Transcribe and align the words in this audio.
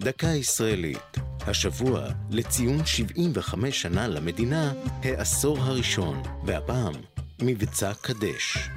דקה 0.00 0.26
ישראלית. 0.26 1.16
השבוע, 1.46 2.08
לציון 2.30 2.86
75 2.86 3.82
שנה 3.82 4.08
למדינה, 4.08 4.72
העשור 5.02 5.58
הראשון, 5.58 6.22
והפעם, 6.44 6.94
מבצע 7.42 7.92
קדש. 7.94 8.68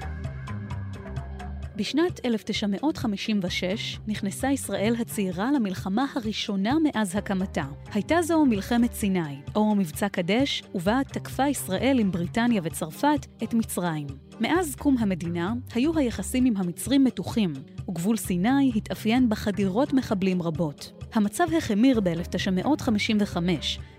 בשנת 1.75 2.25
1956 2.25 3.99
נכנסה 4.07 4.51
ישראל 4.51 4.95
הצעירה 4.99 5.51
למלחמה 5.51 6.05
הראשונה 6.15 6.73
מאז 6.83 7.15
הקמתה. 7.15 7.65
הייתה 7.93 8.21
זו 8.21 8.45
מלחמת 8.45 8.93
סיני, 8.93 9.41
או 9.55 9.75
מבצע 9.75 10.09
קדש, 10.09 10.63
ובה 10.75 10.99
תקפה 11.07 11.47
ישראל 11.47 11.97
עם 11.99 12.11
בריטניה 12.11 12.61
וצרפת 12.63 13.25
את 13.43 13.53
מצרים. 13.53 14.07
מאז 14.39 14.75
קום 14.75 14.97
המדינה 14.99 15.53
היו 15.73 15.97
היחסים 15.97 16.45
עם 16.45 16.57
המצרים 16.57 17.03
מתוחים, 17.03 17.53
וגבול 17.89 18.17
סיני 18.17 18.71
התאפיין 18.75 19.29
בחדירות 19.29 19.93
מחבלים 19.93 20.41
רבות. 20.41 20.98
המצב 21.13 21.47
החמיר 21.57 21.99
ב-1955, 21.99 23.37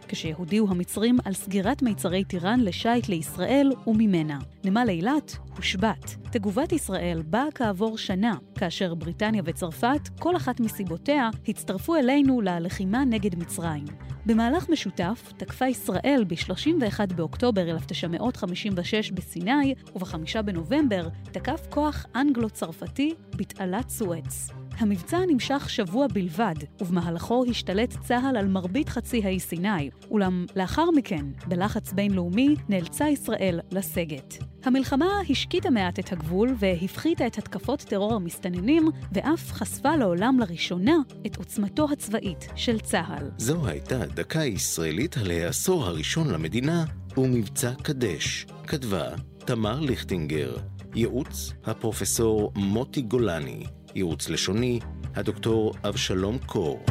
כשהודיעו 0.08 0.70
המצרים 0.70 1.18
על 1.24 1.32
סגירת 1.32 1.82
מיצרי 1.82 2.24
טיראן 2.24 2.60
לשיט 2.60 3.08
לישראל 3.08 3.72
וממנה. 3.86 4.38
נמל 4.64 4.86
אילת 4.88 5.36
הושבת. 5.56 6.16
תגובת 6.32 6.72
ישראל 6.72 7.22
באה 7.26 7.44
כעבור 7.54 7.98
שנה, 7.98 8.34
כאשר 8.54 8.94
בריטניה 8.94 9.42
וצרפת, 9.44 10.08
כל 10.18 10.36
אחת 10.36 10.60
מסיבותיה, 10.60 11.30
הצטרפו 11.48 11.96
אלינו 11.96 12.40
ללחימה 12.40 13.04
נגד 13.04 13.38
מצרים. 13.38 13.84
במהלך 14.26 14.68
משותף 14.68 15.32
תקפה 15.36 15.66
ישראל 15.66 16.24
ב-31 16.28 17.14
באוקטובר 17.14 17.70
1956 17.70 19.10
בסיני, 19.10 19.74
וב-5 19.96 20.42
בנובמבר 20.42 21.08
תקף 21.32 21.66
כוח 21.70 22.06
אנגלו-צרפתי 22.16 23.14
בתעלת 23.36 23.88
סואץ. 23.88 24.59
המבצע 24.80 25.18
נמשך 25.28 25.70
שבוע 25.70 26.06
בלבד, 26.06 26.54
ובמהלכו 26.80 27.44
השתלט 27.50 27.96
צה"ל 28.04 28.36
על 28.36 28.46
מרבית 28.48 28.88
חצי 28.88 29.22
האי 29.24 29.40
סיני, 29.40 29.90
אולם 30.10 30.46
לאחר 30.56 30.90
מכן, 30.96 31.26
בלחץ 31.48 31.92
בינלאומי, 31.92 32.54
נאלצה 32.68 33.08
ישראל 33.08 33.60
לסגת. 33.70 34.38
המלחמה 34.64 35.20
השקיטה 35.30 35.70
מעט 35.70 35.98
את 35.98 36.12
הגבול 36.12 36.54
והפחיתה 36.58 37.26
את 37.26 37.38
התקפות 37.38 37.80
טרור 37.80 38.14
המסתננים, 38.14 38.88
ואף 39.12 39.52
חשפה 39.52 39.96
לעולם 39.96 40.38
לראשונה 40.40 40.96
את 41.26 41.36
עוצמתו 41.36 41.86
הצבאית 41.92 42.48
של 42.56 42.80
צה"ל. 42.80 43.30
זו 43.38 43.66
הייתה 43.66 44.06
דקה 44.06 44.44
ישראלית 44.44 45.16
על 45.16 45.30
העשור 45.30 45.84
הראשון 45.84 46.28
למדינה 46.28 46.84
ומבצע 47.16 47.72
קדש. 47.82 48.46
כתבה 48.66 49.08
תמר 49.38 49.80
ליכטינגר. 49.80 50.56
ייעוץ 50.94 51.52
הפרופסור 51.64 52.52
מוטי 52.56 53.02
גולני. 53.02 53.64
ייעוץ 53.94 54.28
לשוני 54.28 54.80
הדוקטור 55.16 55.74
אבשלום 55.84 56.38
קור. 56.46 56.84